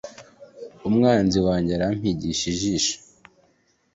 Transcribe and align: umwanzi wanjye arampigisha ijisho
umwanzi 0.87 1.37
wanjye 1.47 1.71
arampigisha 1.73 2.43
ijisho 2.53 2.95